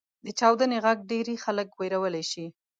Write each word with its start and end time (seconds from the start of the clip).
•د 0.25 0.27
چاودنې 0.39 0.77
ږغ 0.85 0.99
ډېری 1.11 1.35
خلک 1.43 1.67
وېرولی 1.79 2.23
شي. 2.31 2.45